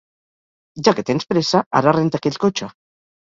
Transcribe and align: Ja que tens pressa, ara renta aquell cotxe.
Ja 0.87 0.93
que 0.99 1.03
tens 1.09 1.27
pressa, 1.33 1.61
ara 1.81 1.93
renta 1.99 2.21
aquell 2.21 2.39
cotxe. 2.47 2.71